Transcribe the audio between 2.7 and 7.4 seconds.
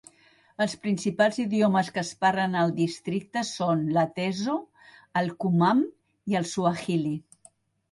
districte són l'ateso, el kumam i el swahili.